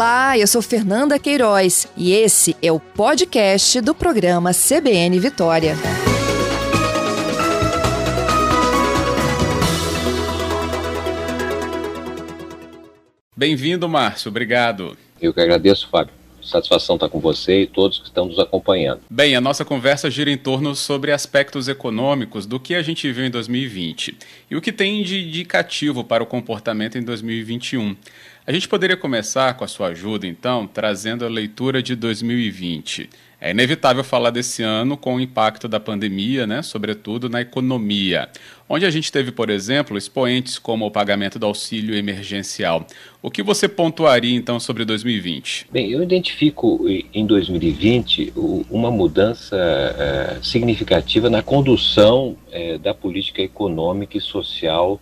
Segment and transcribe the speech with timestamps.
[0.00, 5.76] Olá, eu sou Fernanda Queiroz e esse é o podcast do programa CBN Vitória.
[13.36, 14.30] Bem-vindo, Márcio.
[14.30, 14.96] Obrigado.
[15.20, 16.14] Eu que agradeço, Fábio.
[16.42, 19.02] Satisfação estar com você e todos que estão nos acompanhando.
[19.10, 23.26] Bem, a nossa conversa gira em torno sobre aspectos econômicos do que a gente viu
[23.26, 24.16] em 2020
[24.50, 27.94] e o que tem de indicativo para o comportamento em 2021.
[28.46, 33.10] A gente poderia começar, com a sua ajuda, então, trazendo a leitura de 2020.
[33.38, 38.30] É inevitável falar desse ano com o impacto da pandemia, né, sobretudo na economia,
[38.66, 42.86] onde a gente teve, por exemplo, expoentes como o pagamento do auxílio emergencial.
[43.22, 45.66] O que você pontuaria então sobre 2020?
[45.70, 48.32] Bem, eu identifico em 2020
[48.70, 54.98] uma mudança é, significativa na condução é, da política econômica e social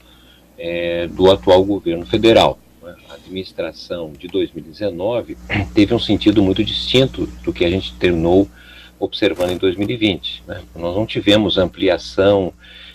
[0.58, 5.36] é, do atual governo federal a administração de 2019
[5.74, 8.48] teve um sentido muito distinto do que a gente terminou
[8.98, 10.44] observando em 2020.
[10.46, 10.62] Né?
[10.74, 12.52] Nós não tivemos ampliação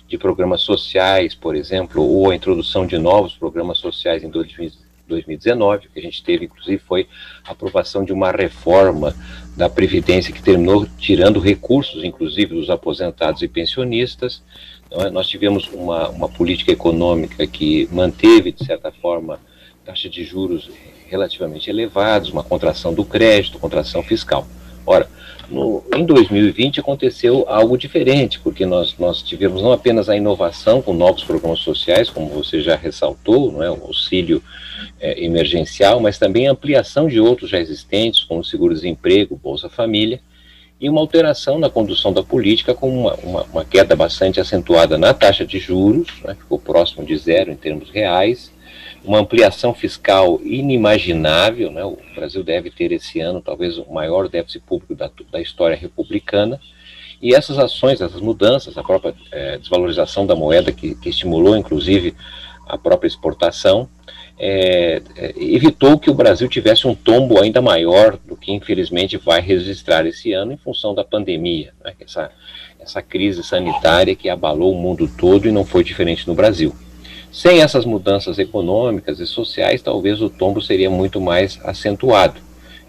[0.08, 5.88] de programas sociais, por exemplo, ou a introdução de novos programas sociais em 2019.
[5.88, 7.08] O que a gente teve, inclusive, foi
[7.46, 9.16] a aprovação de uma reforma
[9.56, 14.44] da Previdência que terminou tirando recursos, inclusive, dos aposentados e pensionistas.
[14.86, 19.40] Então, nós tivemos uma, uma política econômica que manteve, de certa forma,
[19.86, 20.70] taxa de juros
[21.08, 24.48] relativamente elevados, uma contração do crédito, contração fiscal.
[24.86, 25.08] Ora,
[25.50, 30.94] no, em 2020 aconteceu algo diferente, porque nós, nós tivemos não apenas a inovação com
[30.94, 34.42] novos programas sociais, como você já ressaltou, não é, o auxílio
[35.00, 40.20] é, emergencial, mas também a ampliação de outros já existentes, como seguro-desemprego, Bolsa Família,
[40.80, 45.14] e uma alteração na condução da política com uma, uma, uma queda bastante acentuada na
[45.14, 48.52] taxa de juros, né, ficou próximo de zero em termos reais,
[49.04, 51.84] uma ampliação fiscal inimaginável, né?
[51.84, 56.60] o Brasil deve ter esse ano talvez o maior déficit público da, da história republicana,
[57.22, 62.14] e essas ações, essas mudanças, a própria é, desvalorização da moeda, que, que, estimulou inclusive
[62.68, 63.88] a própria exportação,
[64.38, 69.42] é, é, evitou que o Brasil tivesse um tombo ainda maior do que infelizmente vai
[69.42, 71.94] registrar esse ano em função da pandemia, né?
[72.00, 72.32] essa,
[72.80, 76.76] essa crise sanitária que abalou o mundo todo e não foi diferente no Brasil.
[77.34, 82.40] Sem essas mudanças econômicas e sociais, talvez o tombo seria muito mais acentuado.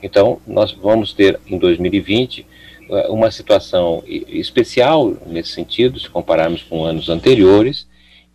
[0.02, 2.46] Então, nós vamos ter em 2020
[2.90, 7.86] eh, uma situação especial nesse sentido, se compararmos com anos anteriores,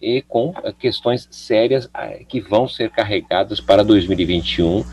[0.01, 4.83] e com eh, questões sérias eh, que vão ser carregadas para 2021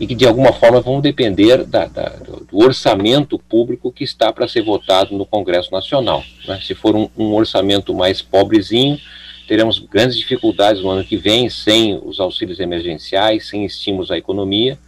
[0.00, 2.08] e que de alguma forma vão depender da, da,
[2.50, 6.24] do orçamento público que está para ser votado no Congresso Nacional.
[6.48, 6.58] Né?
[6.62, 8.98] Se for um, um orçamento mais pobrezinho,
[9.46, 14.78] teremos grandes dificuldades no ano que vem sem os auxílios emergenciais, sem estímulos à economia,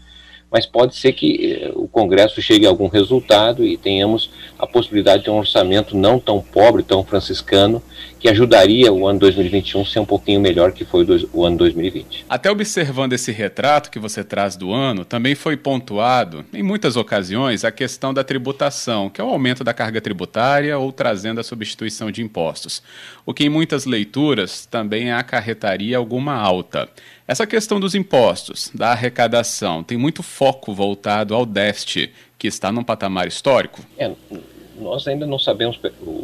[0.51, 5.25] mas pode ser que eh, o Congresso chegue a algum resultado e tenhamos a possibilidade
[5.25, 7.83] de um orçamento não tão pobre, tão franciscano,
[8.25, 12.25] que ajudaria o ano 2021 a ser um pouquinho melhor que foi o ano 2020.
[12.27, 17.67] Até observando esse retrato que você traz do ano, também foi pontuado, em muitas ocasiões,
[17.67, 22.11] a questão da tributação, que é o aumento da carga tributária ou trazendo a substituição
[22.11, 22.83] de impostos,
[23.27, 26.89] o que em muitas leituras também acarretaria alguma alta.
[27.29, 32.83] Essa questão dos impostos, da arrecadação, tem muito foco voltado ao déficit, que está num
[32.83, 33.83] patamar histórico?
[33.99, 34.11] É,
[34.79, 36.24] nós ainda não sabemos o,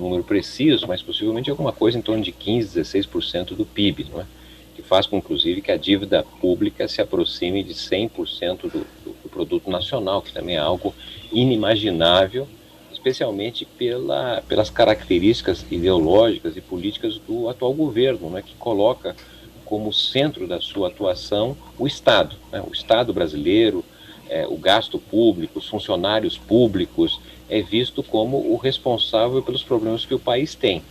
[0.00, 4.26] número preciso, mas possivelmente alguma coisa em torno de 15, 16% do PIB, não é?
[4.74, 9.28] que faz com, inclusive, que a dívida pública se aproxime de 100% do, do, do
[9.28, 10.94] produto nacional, que também é algo
[11.32, 12.48] inimaginável,
[12.90, 19.14] especialmente pela, pelas características ideológicas e políticas do atual governo, né, que coloca
[19.64, 23.84] como centro da sua atuação o Estado, né, o Estado brasileiro,
[24.28, 30.14] é, o gasto público, os funcionários públicos, é visto como o responsável pelos problemas que
[30.14, 30.82] o país tem.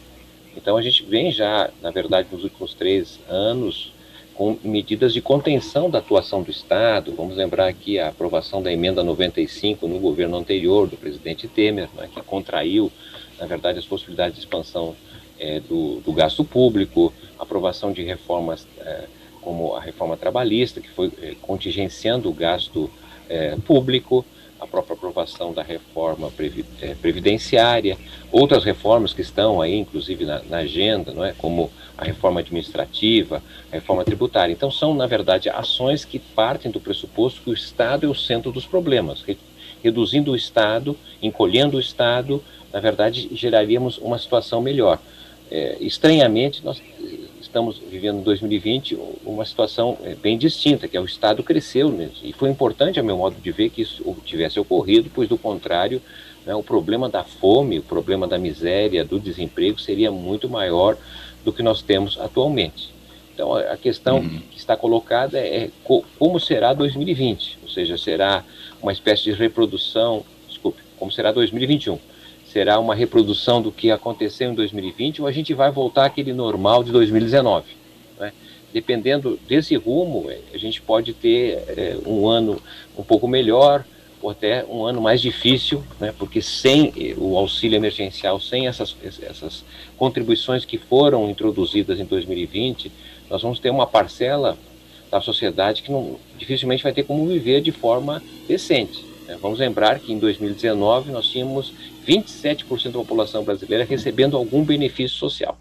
[0.55, 3.93] Então a gente vem já, na verdade, nos últimos três anos,
[4.35, 7.13] com medidas de contenção da atuação do Estado.
[7.15, 12.09] Vamos lembrar aqui a aprovação da emenda 95 no governo anterior do presidente Temer, né,
[12.13, 12.91] que contraiu,
[13.39, 14.95] na verdade, as possibilidades de expansão
[15.39, 19.05] é, do, do, gasto público, aprovação de reformas é,
[19.41, 22.89] como a reforma trabalhista, que foi é, contingenciando o gasto
[23.29, 24.25] é, público,
[24.59, 26.31] a própria aprovação da reforma
[26.81, 27.97] é, previdenciária,
[28.31, 31.33] outras reformas que estão aí, inclusive na, na, agenda, não é?
[31.37, 33.41] como a reforma administrativa,
[33.71, 34.51] a reforma tributária.
[34.51, 38.51] Então, são, na verdade, ações que partem do pressuposto que o Estado é o centro
[38.51, 39.23] dos problemas.
[39.81, 44.99] Reduzindo o Estado, encolhendo o Estado, na verdade, geraríamos uma situação melhor.
[45.49, 46.81] É, estranhamente, nós
[47.41, 52.09] estamos vivendo em 2020 uma situação é, bem distinta, que é o Estado cresceu né?
[52.23, 56.01] e foi importante, a meu modo de ver, que isso tivesse ocorrido, pois do contrário,
[56.45, 60.97] né, o problema da fome, o problema da miséria, do desemprego seria muito maior
[61.43, 62.89] do que nós temos atualmente.
[63.33, 64.41] Então a questão uhum.
[64.51, 65.69] que está colocada é
[66.17, 68.43] como será 2020, ou seja, será
[68.81, 71.97] uma espécie de reprodução, desculpe, como será 2021
[72.51, 76.83] será uma reprodução do que aconteceu em 2020 ou a gente vai voltar àquele normal
[76.83, 77.65] de 2019.
[78.19, 78.33] Né?
[78.73, 82.61] Dependendo desse rumo, é, a gente pode ter é, um ano
[82.97, 83.85] um pouco melhor
[84.21, 86.13] ou até um ano mais difícil, né?
[86.17, 89.63] porque sem o auxílio emergencial, sem essas, essas
[89.95, 92.91] contribuições que foram introduzidas em 2020,
[93.29, 94.57] nós vamos ter uma parcela
[95.09, 99.05] da sociedade que não, dificilmente vai ter como viver de forma decente.
[99.27, 99.37] Né?
[99.41, 101.73] Vamos lembrar que em 2019 nós tínhamos
[102.09, 105.57] 27% da população brasileira recebendo algum benefício social.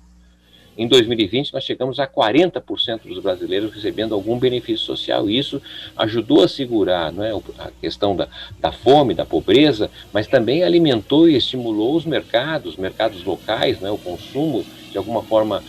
[0.78, 5.28] Em 2020, nós chegamos a 40% dos brasileiros recebendo algum benefício social.
[5.28, 5.60] E isso
[5.96, 8.28] ajudou a segurar é, a questão da,
[8.60, 13.98] da fome, da pobreza, mas também alimentou e estimulou os mercados, mercados locais, é, o
[13.98, 15.62] consumo, de alguma forma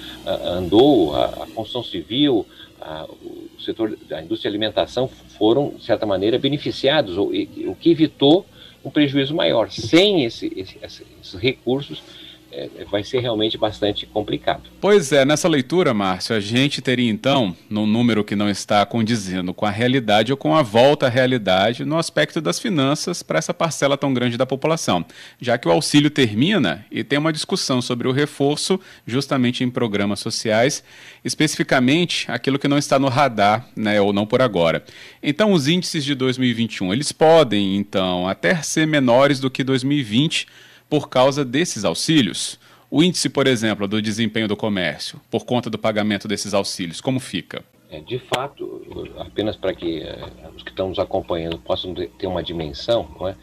[0.46, 2.46] andou, a, a construção civil,
[2.80, 5.10] a, o setor da indústria de alimentação
[5.40, 7.32] foram, de certa maneira, beneficiados, o,
[7.68, 8.46] o que evitou
[8.84, 9.70] um prejuízo maior.
[9.72, 12.02] Sem esse, esse, esses recursos,
[12.52, 14.64] é, vai ser realmente bastante complicado.
[14.82, 19.54] Pois é, nessa leitura, Márcio, a gente teria então, num número que não está condizendo
[19.54, 23.54] com a realidade ou com a volta à realidade no aspecto das finanças para essa
[23.54, 25.06] parcela tão grande da população,
[25.40, 30.20] já que o auxílio termina e tem uma discussão sobre o reforço justamente em programas
[30.20, 30.84] sociais,
[31.24, 34.84] especificamente aquilo que não está no radar, né, ou não por agora.
[35.22, 40.48] Então, os índices de 2021, eles podem então até ser menores do que 2020
[40.90, 42.60] por causa desses auxílios?
[42.92, 47.20] O índice, por exemplo, do desempenho do comércio, por conta do pagamento desses auxílios, como
[47.20, 47.64] fica?
[47.92, 50.18] É, de fato, apenas para que é,
[50.56, 53.36] os que estão nos acompanhando possam ter uma dimensão, é?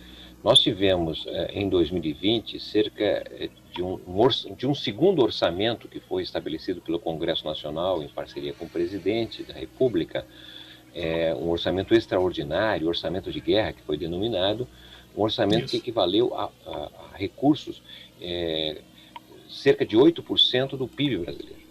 [0.43, 4.01] nós tivemos é, em 2020 cerca é, de um,
[4.57, 9.43] de um segundo orçamento que foi estabelecido pelo Congresso Nacional em parceria com o presidente
[9.43, 10.25] da República,
[10.95, 14.67] é, um orçamento extraordinário, orçamento de guerra que foi denominado,
[15.17, 15.71] um orçamento Isso.
[15.71, 17.83] que equivaleu a, a, a recursos
[18.21, 18.83] é,
[19.49, 21.67] cerca de 8% do PIB brasileiro.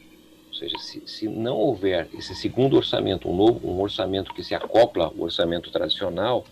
[0.48, 4.56] Ou seja, se, se, não houver esse segundo orçamento, um novo um orçamento que se
[4.56, 6.46] acopla ao orçamento tradicional,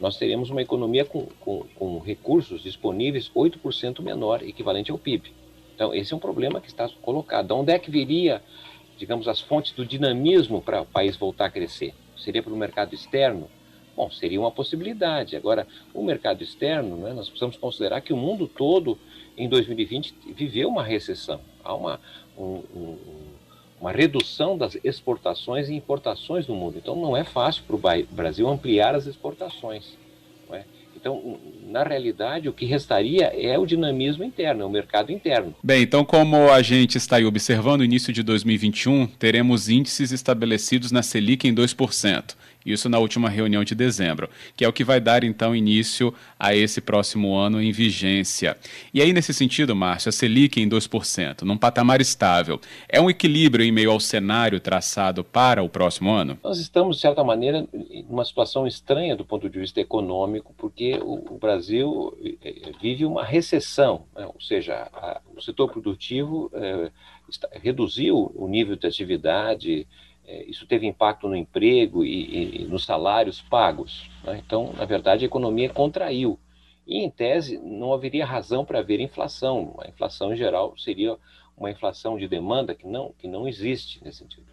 [0.00, 5.32] nós teremos uma economia com, com, com recursos disponíveis 8% menor, equivalente ao PIB.
[5.74, 7.52] Então, esse é um problema que está colocado.
[7.52, 8.42] Onde é que viria,
[8.96, 11.94] digamos, as fontes do dinamismo para o país voltar a crescer?
[12.16, 13.48] Seria para o mercado externo?
[13.96, 15.36] Bom, seria uma possibilidade.
[15.36, 18.98] Agora, o mercado externo, né, nós precisamos considerar que o mundo todo,
[19.36, 21.40] em 2020, viveu uma recessão.
[21.62, 22.00] Há uma,
[22.36, 22.98] um, um,
[23.80, 26.78] uma redução das exportações e importações no mundo.
[26.78, 29.96] Então, não é fácil para o Brasil ampliar as exportações.
[30.50, 30.64] É?
[30.94, 35.54] Então, na realidade, o que restaria é o dinamismo interno, é o mercado interno.
[35.62, 40.92] Bem, então, como a gente está aí observando o início de 2021, teremos índices estabelecidos
[40.92, 42.36] na Selic em 2%.
[42.64, 46.54] Isso na última reunião de dezembro, que é o que vai dar então início a
[46.54, 48.56] esse próximo ano em vigência.
[48.92, 53.64] E aí, nesse sentido, Márcio, a Selic em 2%, num patamar estável, é um equilíbrio
[53.64, 56.38] em meio ao cenário traçado para o próximo ano?
[56.42, 60.98] Nós estamos, de certa maneira, em uma situação estranha do ponto de vista econômico, porque
[61.02, 64.26] o, Brasil eh, eh, vive uma recessão, né?
[64.26, 66.90] ou seja, a, o setor produtivo é,
[67.28, 69.86] está, reduziu o nível de atividade é,
[70.46, 74.08] isso teve impacto no emprego e, e nos salários pagos.
[74.24, 74.42] Né?
[74.44, 76.38] Então, na verdade, a economia contraiu.
[76.86, 79.74] E, em tese, não haveria razão para haver inflação.
[79.78, 81.16] A inflação, em geral, seria
[81.56, 84.46] uma inflação de demanda que não, que não existe nesse sentido.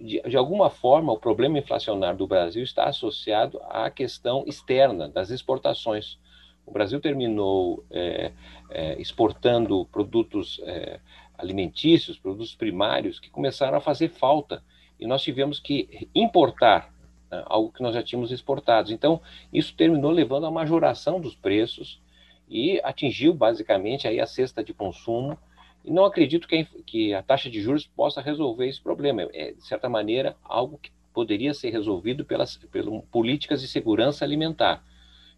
[0.00, 5.30] De, de, alguma forma, o problema inflacionário do Brasil está associado à questão externa das
[5.30, 6.18] exportações.
[6.64, 8.32] O Brasil terminou é,
[8.70, 10.98] é, exportando produtos é,
[11.36, 14.64] alimentícios, produtos primários, que começaram a fazer falta
[14.98, 16.92] e nós tivemos que importar
[17.30, 18.92] né, algo que nós já tínhamos exportado.
[18.92, 19.20] Então,
[19.52, 22.00] isso terminou levando à majoração dos preços
[22.48, 25.38] e atingiu basicamente aí a cesta de consumo.
[25.84, 29.28] E não acredito que a, que a taxa de juros possa resolver esse problema.
[29.32, 34.84] É, de certa maneira, algo que poderia ser resolvido pelas, pelas políticas de segurança alimentar.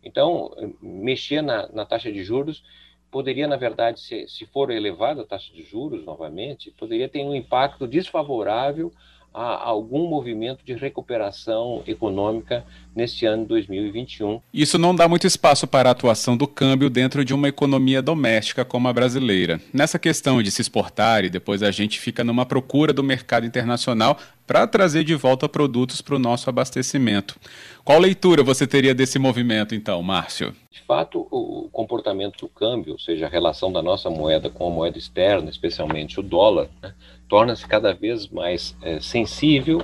[0.02, 0.50] Então,
[0.80, 2.62] mexer na, na taxa de juros
[3.10, 7.34] poderia, na verdade, se, se for elevada a taxa de juros novamente, poderia ter um
[7.34, 8.92] impacto desfavorável
[9.38, 12.64] a algum movimento de recuperação econômica
[12.94, 14.40] neste ano de 2021.
[14.52, 18.64] Isso não dá muito espaço para a atuação do câmbio dentro de uma economia doméstica
[18.64, 19.60] como a brasileira.
[19.72, 24.18] Nessa questão de se exportar e depois a gente fica numa procura do mercado internacional
[24.48, 27.38] para trazer de volta produtos para o nosso abastecimento.
[27.84, 30.56] Qual leitura você teria desse movimento, então, Márcio?
[30.70, 34.70] De fato, o comportamento do câmbio, ou seja, a relação da nossa moeda com a
[34.70, 36.94] moeda externa, especialmente o dólar, né,
[37.28, 39.82] torna-se cada vez mais é, sensível,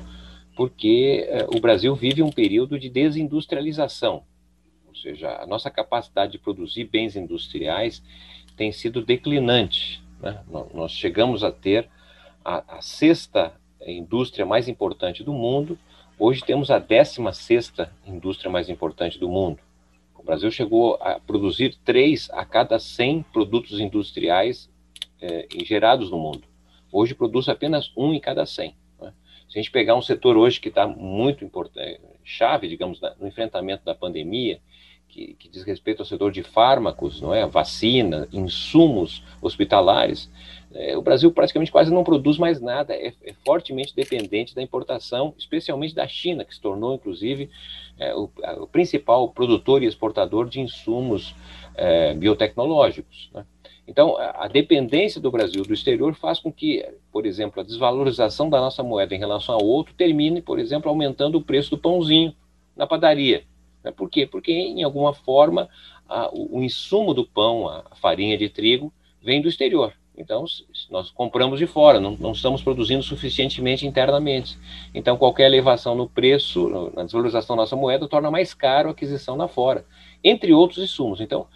[0.56, 4.23] porque é, o Brasil vive um período de desindustrialização,
[4.88, 8.02] ou seja, a nossa capacidade de produzir bens industriais
[8.56, 10.02] tem sido declinante.
[10.23, 10.40] Né?
[10.73, 11.87] Nós chegamos a ter
[12.42, 13.52] a, a sexta
[13.93, 15.79] indústria mais importante do mundo,
[16.19, 17.73] hoje temos a 16
[18.07, 19.59] indústria mais importante do mundo.
[20.14, 24.71] O Brasil chegou a produzir 3 a cada 100 produtos industriais
[25.21, 26.45] é, gerados no mundo.
[26.91, 28.75] Hoje produz apenas um em cada 100.
[29.00, 29.12] Né?
[29.49, 33.85] Se a gente pegar um setor hoje que está muito importante, chave, digamos, no enfrentamento
[33.85, 34.61] da pandemia,
[35.14, 40.28] que, que, diz respeito ao setor de fármacos, não é, vacina, insumos hospitalares,
[40.75, 45.33] é, o Brasil praticamente quase não produz mais nada, é, é, fortemente dependente da importação,
[45.38, 47.49] especialmente da China, que se tornou, inclusive,
[47.97, 51.33] é, o, a, o, principal produtor e exportador de insumos
[51.76, 53.30] é, biotecnológicos.
[53.33, 53.47] Né?
[53.87, 58.59] Então, a dependência do Brasil do exterior faz com que, por exemplo, a desvalorização da
[58.59, 62.35] nossa moeda em relação ao outro termine, por exemplo, aumentando o preço do pãozinho
[62.75, 63.44] na padaria.
[63.85, 63.93] Né?
[63.93, 64.26] Por quê?
[64.26, 65.69] Porque, em alguma forma,
[66.09, 69.93] a, o, o, insumo do pão, a, a, farinha de trigo, vem do exterior.
[70.17, 70.45] Então,
[70.91, 74.57] nós compramos de fora, não, não estamos produzindo suficientemente internamente.
[74.95, 79.37] Então, qualquer elevação no preço, na desvalorização da nossa moeda, torna mais caro a aquisição
[79.37, 79.85] lá fora,
[80.23, 81.21] entre outros insumos.
[81.21, 81.49] Então,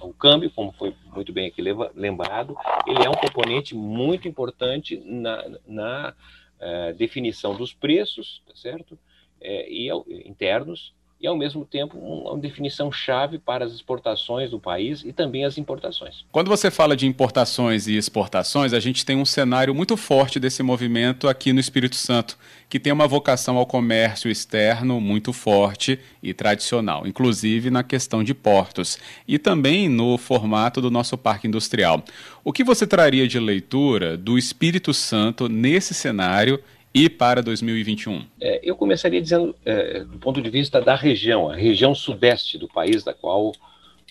[0.00, 1.62] o câmbio, como foi muito bem aqui
[1.94, 6.14] lembrado, ele é um componente muito importante na, na
[6.58, 8.98] é, definição dos preços, tá certo?
[9.40, 9.88] É, e
[10.26, 10.92] internos
[11.24, 15.56] e, ao mesmo tempo, uma definição chave para as exportações do país e também as
[15.56, 16.22] importações.
[16.30, 20.62] Quando você fala de importações e exportações, a gente tem um cenário muito forte desse
[20.62, 22.36] movimento aqui no Espírito Santo,
[22.68, 28.34] que tem uma vocação ao comércio externo muito forte e tradicional, inclusive na questão de
[28.34, 32.04] portos e também no formato do nosso parque industrial.
[32.44, 36.62] O que você traria de leitura do Espírito Santo nesse cenário
[36.94, 38.24] e para 2021?
[38.40, 42.68] É, eu começaria dizendo, é, do ponto de vista da região, a região sudeste do
[42.68, 43.52] país, da qual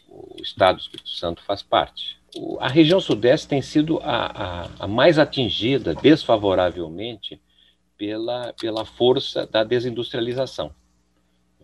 [0.09, 2.19] o Estado do Espírito Santo faz parte.
[2.35, 7.41] O, a região sudeste tem sido a, a, a mais atingida desfavoravelmente
[7.97, 10.75] pela, pela força da desindustrialização.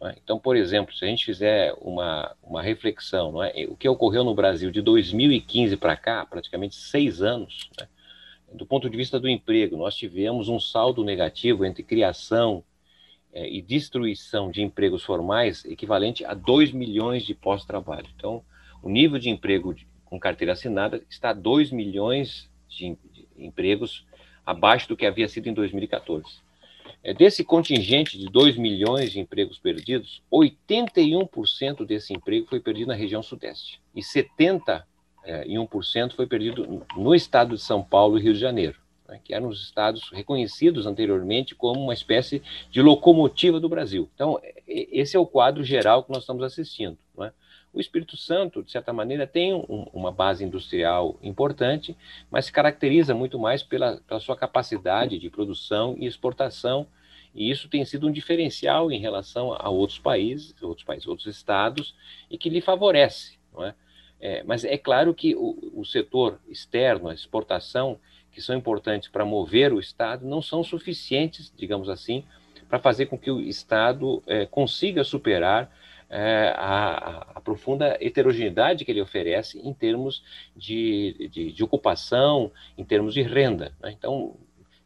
[0.01, 0.15] É?
[0.23, 3.65] Então, por exemplo, se a gente fizer uma, uma reflexão, é?
[3.67, 7.88] o que ocorreu no Brasil de 2015 para cá, praticamente seis anos, né?
[8.53, 12.63] Do ponto de vista do emprego, nós tivemos um saldo negativo entre criação
[13.32, 18.08] é, e destruição de empregos formais equivalente a 2 milhões de postos de trabalho.
[18.15, 18.44] Então,
[18.82, 24.06] o nível de emprego de, com carteira assinada está 2 milhões de, de, empregos
[24.46, 26.25] abaixo do que havia sido em 2014.
[27.03, 32.96] É, desse contingente de 2 milhões de empregos perdidos, 81% desse emprego foi perdido na
[32.96, 34.84] região sudeste e 70%
[35.23, 39.19] é, e 1% foi perdido no estado de São Paulo e Rio de Janeiro, né,
[39.23, 44.09] que eram os estados reconhecidos anteriormente como uma espécie de locomotiva do Brasil.
[44.13, 46.97] Então, esse é o quadro geral que nós estamos assistindo.
[47.21, 47.31] É?
[47.71, 51.95] O Espírito Santo, de certa maneira, tem um, uma base industrial importante,
[52.31, 56.88] mas se caracteriza muito mais pela, pela sua capacidade de produção e exportação
[57.33, 61.95] e isso tem sido um diferencial em relação a outros países, outros países, outros estados,
[62.29, 63.75] e que lhe favorece, não é?
[64.21, 67.99] É, mas é claro que o, o, setor externo, a exportação,
[68.31, 72.23] que são importantes para mover o Estado, não são suficientes, digamos assim,
[72.67, 75.71] para fazer com que o Estado é, consiga superar
[76.09, 80.23] é, a, a, profunda heterogeneidade que ele oferece em termos
[80.55, 83.73] de, de, de ocupação, em termos de renda.
[83.79, 83.93] Né?
[83.97, 84.35] Então,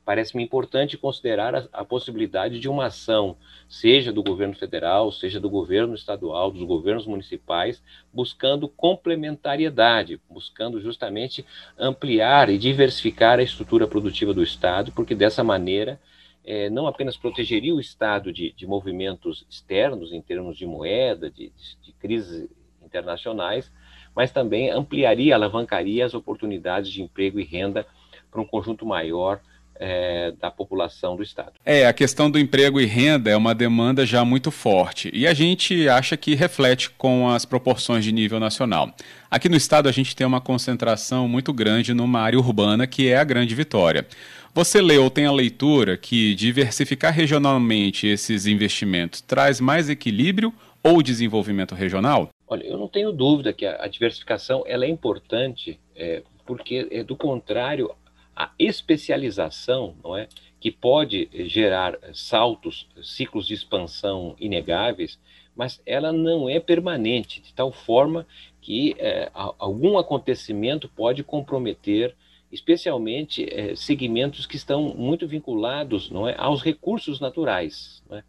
[0.06, 3.38] parece-me importante considerar a, a, possibilidade de uma ação,
[3.70, 7.82] seja do governo federal, seja do governo estadual, dos governos municipais,
[8.14, 11.46] buscando complementariedade, buscando justamente
[11.78, 16.00] ampliar e diversificar a estrutura produtiva do Estado, porque dessa maneira
[16.46, 21.50] é, não apenas protegeria o Estado de, de, movimentos externos, em termos de moeda, de,
[21.50, 22.50] de, de crises
[22.84, 23.72] internacionais,
[24.14, 27.88] mas também ampliaria, alavancaria as oportunidades de emprego e renda
[28.30, 29.40] para um conjunto maior
[29.86, 31.52] é, da população do Estado.
[31.66, 35.34] É, a questão do emprego e renda é uma demanda já muito forte e a
[35.34, 38.96] gente acha que reflete com as proporções de nível nacional.
[39.30, 43.18] Aqui no Estado a gente tem uma concentração muito grande numa área urbana que é
[43.18, 44.08] a Grande Vitória.
[44.54, 51.04] Você lê ou tem a leitura que diversificar regionalmente esses investimentos traz mais equilíbrio ou
[51.04, 52.30] desenvolvimento regional?
[52.48, 57.04] Olha, eu não tenho dúvida que a, a diversificação ela é importante, é, porque, é,
[57.04, 57.92] do contrário,
[58.36, 60.28] a especialização, não é,
[60.60, 65.20] que pode gerar saltos, ciclos de expansão inegáveis,
[65.56, 68.26] mas ela não é permanente, de tal forma
[68.62, 72.16] que é, algum acontecimento pode comprometer,
[72.52, 78.02] especialmente é, segmentos que estão muito vinculados não é, aos recursos naturais.
[78.10, 78.24] Não é?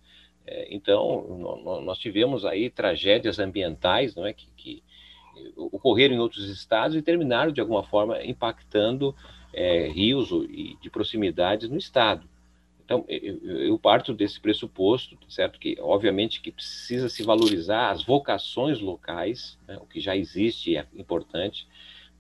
[0.46, 4.82] É, então, nós tivemos aí tragédias ambientais não é, que, que
[5.56, 9.14] ocorreram em outros estados e terminaram, de alguma forma, impactando
[9.54, 10.28] é, rios
[10.80, 12.28] de proximidades no estado.
[12.84, 15.58] Então, eu, parto desse pressuposto, certo?
[15.58, 20.87] Que, obviamente, que precisa se valorizar as vocações locais, né, o que já existe é
[20.94, 21.66] importante,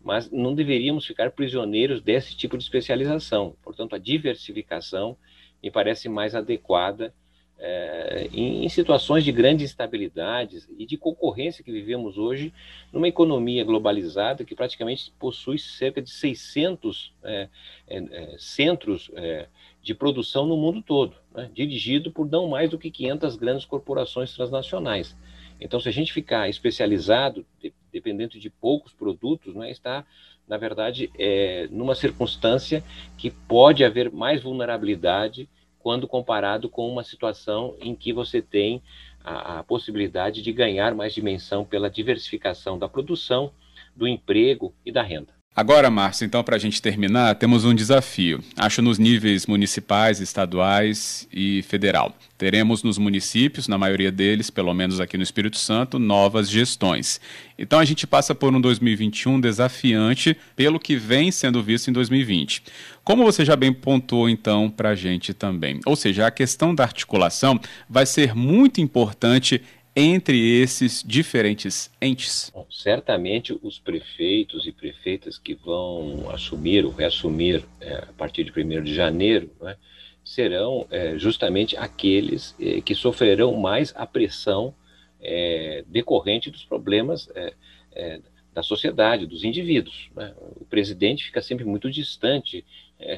[0.02, 3.56] mas não deveríamos ficar prisioneiros desse tipo de especialização.
[3.62, 5.16] Portanto, a diversificação
[5.62, 7.14] me parece mais adequada
[7.58, 12.52] é, em, em, situações de grande instabilidade e de concorrência que vivemos hoje,
[12.92, 17.48] numa economia globalizada que praticamente possui cerca de 600 é,
[17.86, 19.46] é, é, centros é,
[19.82, 24.34] de produção no mundo todo, né, dirigido por não mais do que 500 grandes corporações
[24.34, 25.16] transnacionais.
[25.60, 30.04] Então, se a gente ficar especializado, de, dependendo de poucos produtos, né, está,
[30.46, 32.82] na verdade, é, numa circunstância
[33.16, 35.48] que pode haver mais vulnerabilidade
[35.84, 38.82] quando comparado com uma situação em que você tem
[39.22, 43.52] a, a possibilidade de ganhar mais dimensão pela diversificação da produção,
[43.94, 45.43] do emprego e da renda.
[45.56, 48.42] Agora, Márcio, então, para a gente terminar, temos um desafio.
[48.56, 52.12] Acho nos níveis municipais, estaduais e federal.
[52.36, 57.20] Teremos nos municípios, na maioria deles, pelo menos aqui no Espírito Santo, novas gestões.
[57.56, 62.64] Então a gente passa por um 2021 desafiante pelo que vem sendo visto em 2020.
[63.04, 65.78] Como você já bem pontuou, então, para a gente também.
[65.86, 69.62] Ou seja, a questão da articulação vai ser muito importante
[69.96, 72.50] entre esses diferentes entes?
[72.52, 78.50] Bom, certamente os prefeitos e prefeitas que vão assumir ou reassumir é, a partir de
[78.50, 79.76] 1 de janeiro né,
[80.24, 84.74] serão é, justamente aqueles é, que sofrerão mais a pressão
[85.20, 87.54] é, decorrente dos problemas é,
[87.92, 88.20] é,
[88.52, 90.08] da sociedade, dos indivíduos.
[90.14, 90.34] Né?
[90.56, 92.64] O presidente fica sempre muito distante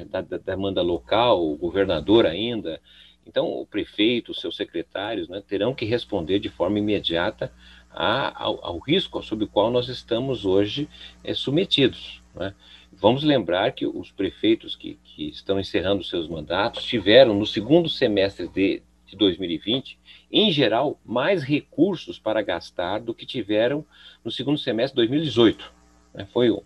[0.08, 2.80] da, da demanda local, o governador ainda,
[3.26, 7.52] então, o prefeito, os seus secretários, né, terão que responder de forma imediata
[7.90, 10.88] a, ao, ao, risco sob o qual nós estamos hoje
[11.24, 12.22] é, submetidos.
[12.34, 12.54] Né?
[12.92, 18.48] Vamos lembrar que os prefeitos que, que, estão encerrando seus mandatos tiveram, no segundo semestre
[18.48, 19.98] de, de 2020,
[20.30, 23.84] em geral, mais recursos para gastar do que tiveram
[24.24, 25.72] no segundo semestre de 2018.
[26.14, 26.26] Né?
[26.32, 26.62] Foi, um,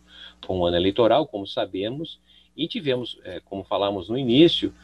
[0.48, 2.20] um ano eleitoral, como sabemos,
[2.56, 4.74] e tivemos, é, como falamos no início,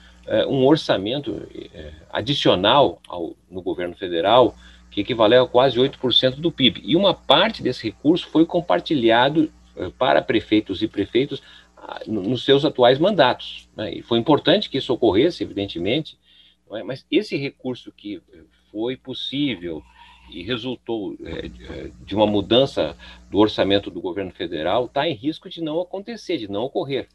[0.46, 4.56] um orçamento é, adicional ao, no governo federal
[4.90, 6.82] que equivaleu a quase 8% do PIB.
[6.84, 11.42] E uma parte desse recurso foi compartilhado é, para prefeitos e prefeitos
[11.76, 13.68] ah, nos seus atuais mandatos.
[13.76, 13.96] Né?
[13.96, 16.18] E foi importante que isso ocorresse, evidentemente,
[16.72, 16.82] é?
[16.82, 18.22] mas esse recurso que
[18.72, 19.82] foi possível
[20.30, 22.96] e resultou é, de uma mudança
[23.30, 27.08] do orçamento do governo federal está em risco de não acontecer, de não ocorrer.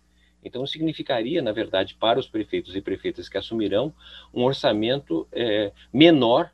[0.44, 3.94] Então, significaria, na verdade, para os prefeitos e prefeitas que assumirão,
[4.34, 6.52] um orçamento é, menor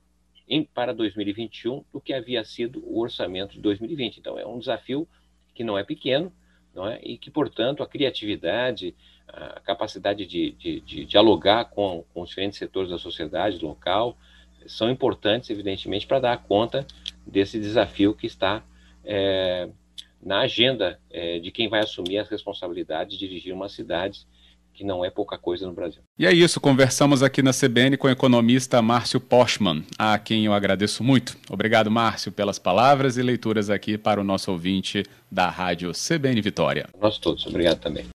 [0.48, 4.18] em, para 2021 do que havia sido o orçamento de 2020.
[4.18, 5.08] Então, é um desafio
[5.54, 6.32] que não é pequeno
[6.74, 7.00] não é?
[7.02, 8.96] e que, portanto, a criatividade,
[9.28, 14.18] a capacidade de, de, de dialogar com, com os diferentes setores da sociedade local
[14.68, 16.86] são importantes, evidentemente, para dar conta
[17.26, 18.64] desse desafio que está.
[19.04, 19.70] É,
[20.24, 24.26] na agenda é, de quem vai assumir as responsabilidades de dirigir uma cidade
[24.78, 26.02] que não é pouca coisa no Brasil.
[26.20, 30.54] E é isso, conversamos aqui na CBN com o economista Márcio Postman, a quem eu
[30.54, 31.36] agradeço muito.
[31.50, 36.88] Obrigado, Márcio, pelas palavras e leituras aqui para o nosso ouvinte da Rádio CBN Vitória.
[37.02, 38.08] Nós todos, obrigado também.